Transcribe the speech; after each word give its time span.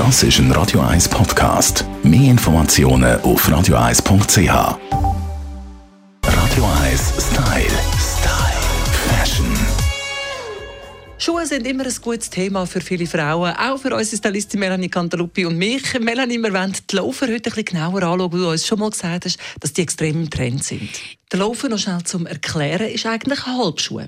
Das 0.00 0.22
ist 0.22 0.38
ein 0.38 0.50
Radio 0.52 0.80
1 0.80 1.10
Podcast. 1.10 1.84
Mehr 2.02 2.30
Informationen 2.30 3.20
auf 3.20 3.46
radio1.ch. 3.46 4.48
Radio 6.24 6.64
1 6.82 7.12
Style. 7.18 7.68
Style. 7.98 8.60
Fashion. 9.10 9.46
Schuhe 11.18 11.44
sind 11.44 11.66
immer 11.66 11.84
ein 11.84 11.94
gutes 12.00 12.30
Thema 12.30 12.64
für 12.66 12.80
viele 12.80 13.06
Frauen, 13.06 13.52
auch 13.54 13.76
für 13.76 13.94
unsere 13.94 14.16
Stylistin 14.16 14.60
Melanie 14.60 14.88
Cantaluppi 14.88 15.44
und 15.44 15.58
mich. 15.58 15.82
Melanie, 16.00 16.38
wir 16.38 16.54
wollen 16.54 16.74
die 16.90 16.96
Laufer 16.96 17.26
heute 17.26 17.34
ein 17.34 17.42
bisschen 17.42 17.64
genauer 17.66 18.02
anschauen, 18.02 18.32
weil 18.32 18.40
du 18.40 18.50
uns 18.52 18.66
schon 18.66 18.78
mal 18.78 18.88
gesagt 18.88 19.26
hast, 19.26 19.38
dass 19.60 19.74
die 19.74 19.82
extrem 19.82 20.22
im 20.22 20.30
Trend 20.30 20.64
sind. 20.64 20.88
Der 21.32 21.38
Laufen, 21.38 21.70
noch 21.70 21.78
schnell 21.78 22.02
zum 22.02 22.26
Erklären, 22.26 22.88
ist 22.88 23.06
eigentlich 23.06 23.46
ein 23.46 23.56
Halbschuh. 23.56 24.00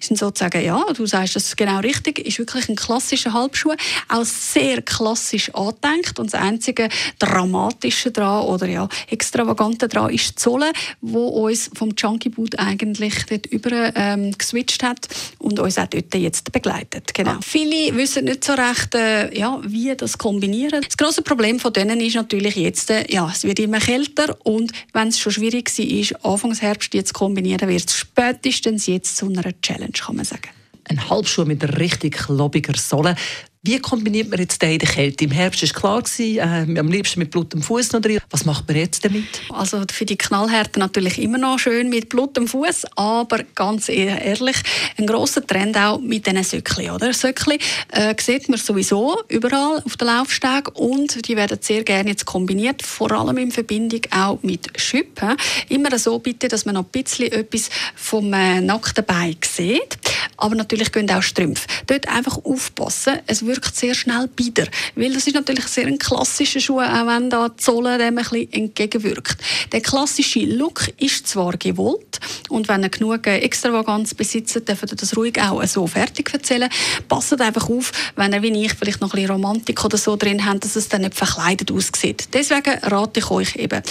sind 0.00 0.16
sozusagen, 0.16 0.64
ja, 0.64 0.80
du 0.94 1.06
sagst 1.06 1.34
das 1.34 1.56
genau 1.56 1.80
richtig, 1.80 2.20
ist 2.20 2.38
wirklich 2.38 2.68
ein 2.68 2.76
klassischer 2.76 3.32
Halbschuh, 3.32 3.72
auch 4.08 4.24
sehr 4.24 4.80
klassisch 4.82 5.52
angedenkt 5.56 6.20
und 6.20 6.32
das 6.32 6.40
einzige 6.40 6.88
Dramatische 7.18 8.12
daran 8.12 8.46
oder 8.46 8.68
ja, 8.68 8.88
Extravagante 9.10 9.88
daran 9.88 10.14
ist 10.14 10.38
die 10.38 10.40
Sohle, 10.40 10.70
wo 11.00 11.26
uns 11.26 11.68
vom 11.74 11.96
Chunky 11.96 12.28
Boot 12.28 12.56
eigentlich 12.60 13.26
dort 13.26 13.46
über 13.46 13.92
ähm, 13.96 14.30
geswitcht 14.38 14.84
hat 14.84 15.08
und 15.38 15.58
uns 15.58 15.78
auch 15.78 15.88
dort 15.88 16.14
jetzt 16.14 16.52
begleitet. 16.52 17.12
Genau. 17.12 17.32
Ah. 17.32 17.40
Viele 17.42 17.96
wissen 17.96 18.26
nicht 18.26 18.44
so 18.44 18.52
recht, 18.52 18.94
äh, 18.94 19.36
ja, 19.36 19.60
wie 19.64 19.96
das 19.96 20.16
kombinieren. 20.16 20.82
Das 20.86 20.96
große 20.96 21.22
Problem 21.22 21.58
von 21.58 21.72
denen 21.72 22.00
ist 22.00 22.14
natürlich 22.14 22.54
jetzt, 22.54 22.90
äh, 22.90 23.04
ja, 23.12 23.28
es 23.34 23.42
wird 23.42 23.58
immer 23.58 23.80
kälter 23.80 24.36
und 24.44 24.70
wenn 24.92 25.08
es 25.08 25.18
schon 25.18 25.32
schwierig 25.32 25.76
war, 25.76 26.32
anfangs 26.32 26.67
Herbst 26.68 26.92
jetzt 26.94 27.14
kombinieren 27.14 27.68
wird, 27.68 27.90
spätestens 27.90 28.86
jetzt 28.86 29.16
zu 29.16 29.26
einer 29.26 29.42
Challenge, 29.62 29.92
kann 29.92 30.16
man 30.16 30.24
sagen. 30.24 30.50
Ein 30.88 31.10
Halbschuh 31.10 31.44
mit 31.44 31.78
richtig 31.78 32.16
klobiger 32.16 32.76
Sohle. 32.76 33.14
Wie 33.62 33.80
kombiniert 33.80 34.30
man 34.30 34.38
jetzt 34.38 34.62
der 34.62 34.78
Kälte? 34.78 35.24
Im 35.24 35.32
Herbst 35.32 35.62
war 35.62 36.00
klar, 36.00 36.02
äh, 36.20 36.78
am 36.78 36.88
liebsten 36.88 37.18
mit 37.18 37.32
Blut 37.32 37.52
am 37.54 37.60
Fuß 37.60 37.92
noch 37.92 38.00
drin. 38.00 38.20
Was 38.30 38.44
macht 38.44 38.68
man 38.68 38.76
jetzt 38.76 39.04
damit? 39.04 39.24
Also 39.50 39.82
für 39.92 40.04
die 40.04 40.16
Knallhärte 40.16 40.78
natürlich 40.78 41.20
immer 41.20 41.38
noch 41.38 41.58
schön 41.58 41.90
mit 41.90 42.08
Blut 42.08 42.38
am 42.38 42.46
Fuß, 42.46 42.86
aber 42.94 43.42
ganz 43.56 43.88
ehrlich, 43.88 44.56
ein 44.96 45.06
großer 45.06 45.44
Trend 45.44 45.76
auch 45.76 46.00
mit 46.00 46.26
diesen 46.26 46.44
Söckli, 46.44 46.88
oder? 46.88 47.12
Söckli 47.12 47.58
äh, 47.90 48.14
sieht 48.18 48.48
man 48.48 48.58
sowieso 48.58 49.20
überall 49.28 49.82
auf 49.84 49.96
den 49.96 50.06
Laufsteg 50.06 50.78
und 50.78 51.28
die 51.28 51.34
werden 51.34 51.58
sehr 51.60 51.82
gerne 51.82 52.10
jetzt 52.10 52.26
kombiniert, 52.26 52.82
vor 52.82 53.10
allem 53.10 53.38
in 53.38 53.50
Verbindung 53.50 54.02
auch 54.12 54.40
mit 54.42 54.80
Schüppen. 54.80 55.36
Immer 55.68 55.98
so 55.98 56.20
bitte, 56.20 56.46
dass 56.46 56.64
man 56.64 56.76
noch 56.76 56.84
ein 56.84 57.02
bisschen 57.02 57.32
etwas 57.32 57.70
vom 57.96 58.32
äh, 58.32 58.60
nackten 58.60 59.04
Bein 59.04 59.36
sieht, 59.44 59.97
aber 60.38 60.54
natürlich 60.54 60.90
gehen 60.92 61.10
auch 61.10 61.22
Strümpfe. 61.22 61.66
Dort 61.86 62.08
einfach 62.08 62.38
aufpassen. 62.44 63.18
Es 63.26 63.44
wirkt 63.44 63.76
sehr 63.76 63.94
schnell 63.94 64.28
bieder. 64.28 64.66
Weil 64.94 65.12
das 65.12 65.26
ist 65.26 65.34
natürlich 65.34 65.66
sehr 65.66 65.86
ein 65.86 65.98
klassischer 65.98 66.60
Schuh, 66.60 66.80
auch 66.80 67.06
wenn 67.06 67.28
da 67.28 67.48
die 67.48 67.62
Sohle 67.62 67.98
dem 67.98 68.16
ein 68.18 68.24
bisschen 68.24 68.52
entgegenwirkt. 68.52 69.38
Der 69.72 69.80
klassische 69.80 70.40
Look 70.40 70.88
ist 70.98 71.26
zwar 71.28 71.56
gewollt 71.56 72.20
und 72.48 72.68
wenn 72.68 72.82
ihr 72.82 72.88
genug 72.88 73.26
Extravaganz 73.26 74.14
besitzt, 74.14 74.68
dürft 74.68 74.90
ihr 74.90 74.96
das 74.96 75.16
ruhig 75.16 75.40
auch 75.40 75.62
so 75.66 75.86
fertig 75.86 76.32
erzählen. 76.32 76.70
Passt 77.08 77.40
einfach 77.40 77.68
auf, 77.68 77.92
wenn 78.16 78.32
ihr 78.32 78.42
wie 78.42 78.64
ich 78.64 78.74
vielleicht 78.74 79.00
noch 79.00 79.12
ein 79.12 79.20
bisschen 79.20 79.30
Romantik 79.32 79.84
oder 79.84 79.98
so 79.98 80.16
drin 80.16 80.46
habt, 80.46 80.64
dass 80.64 80.76
es 80.76 80.88
dann 80.88 81.02
nicht 81.02 81.14
verkleidet 81.14 81.70
aussieht. 81.70 82.28
Deswegen 82.32 82.78
rate 82.84 83.20
ich 83.20 83.30
euch 83.30 83.56
eben, 83.56 83.82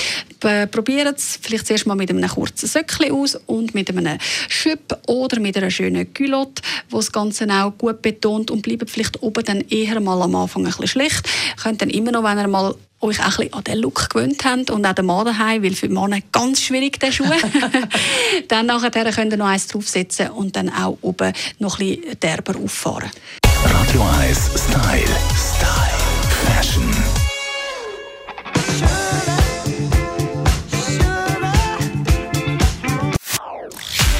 probiert 0.72 1.18
es 1.18 1.40
vielleicht 1.42 1.68
zuerst 1.68 1.86
mal 1.86 1.96
mit 1.96 2.10
einem 2.10 2.28
kurzen 2.28 2.68
Söckchen 2.68 3.12
aus 3.12 3.36
und 3.46 3.76
mit 3.76 3.90
einem 3.90 4.18
Schüpp 4.48 4.98
oder 5.08 5.40
mit 5.40 5.58
einer 5.58 5.70
schönen 5.70 6.14
Culotte, 6.38 6.62
wo 6.90 6.98
das 6.98 7.12
Ganze 7.12 7.48
auch 7.50 7.72
gut 7.78 8.02
betont 8.02 8.52
und 8.52 8.62
bleibt 8.62 8.90
vielleicht 8.90 9.22
oben 9.22 9.44
dann 9.44 9.62
eher 9.62 10.00
mal 10.00 10.22
am 10.22 10.36
Anfang 10.36 10.64
ein 10.64 10.68
bisschen 10.68 10.88
schlecht. 10.88 11.28
Ihr 11.58 11.64
könnt 11.64 11.82
dann 11.82 11.90
immer 11.90 12.12
noch, 12.12 12.24
wenn 12.24 12.38
ihr 12.38 12.48
mal 12.48 12.76
euch 13.00 13.20
auch 13.24 13.40
ein 13.40 13.54
an 13.54 13.64
den 13.64 13.78
Look 13.80 14.10
gewöhnt 14.10 14.44
habt 14.44 14.72
und 14.72 14.86
auch 14.86 14.94
den 14.94 15.06
Mann 15.06 15.26
daheim, 15.26 15.64
weil 15.64 15.76
für 15.76 15.88
Männer 15.88 16.20
ganz 16.32 16.62
schwierig 16.62 17.00
der 17.00 17.12
Schuh. 17.12 17.26
dann 18.48 18.66
nachher 18.66 19.12
könnt 19.12 19.34
ihr 19.34 19.38
noch 19.38 19.48
eins 19.48 19.68
draufsetzen 19.68 20.30
und 20.30 20.56
dann 20.56 20.70
auch 20.70 20.98
oben 21.02 21.34
noch 21.60 21.80
ein 21.80 21.90
bisschen 21.90 22.20
derber 22.20 22.56
auffahren. 22.58 23.12
Radio 23.64 24.02
1 24.20 24.38
Style. 24.56 25.04
Style. 25.36 25.98
Fashion. 26.46 26.77